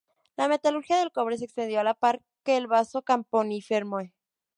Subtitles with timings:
[0.35, 4.15] La metalurgia del cobre se extendió a la par que el vaso campaniforme.